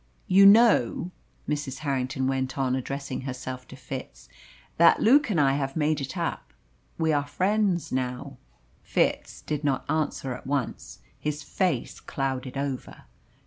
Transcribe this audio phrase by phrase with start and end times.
[0.25, 1.11] "You know,"
[1.47, 1.77] Mrs.
[1.85, 4.29] Harrington went on, addressing herself to Fitz,
[4.77, 6.53] "that Luke and I have made it up.
[6.97, 8.37] We are friends now."
[8.81, 11.01] Fitz did not answer at once.
[11.19, 13.03] His face clouded over.